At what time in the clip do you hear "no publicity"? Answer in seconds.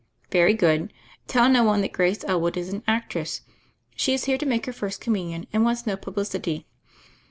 5.85-6.65